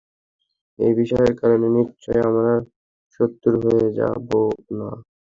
[0.79, 2.53] এই বিষয়ের কারণে নিশ্চয়ই আমরা
[3.15, 4.29] শত্রু হয়ে যাব
[4.79, 4.89] না।